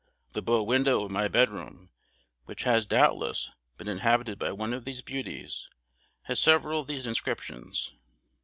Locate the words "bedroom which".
1.27-2.63